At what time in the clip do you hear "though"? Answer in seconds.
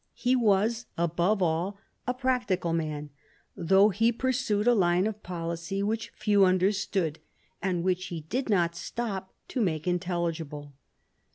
3.55-3.89